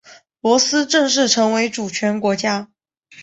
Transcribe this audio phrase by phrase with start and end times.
[0.39, 2.71] 罗斯正式成为主权国家。